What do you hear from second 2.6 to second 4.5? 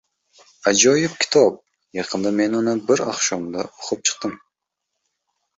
uni bir oqshomda o‘qib chiqdim.